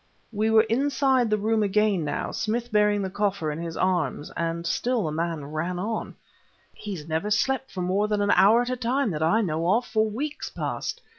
[0.31, 4.65] We were inside the room again now, Smith bearing the coffer in his arms, and
[4.65, 6.15] still the man ran on:
[6.73, 9.85] "He's never slept for more than an hour at a time, that I know of,
[9.85, 11.01] for weeks past.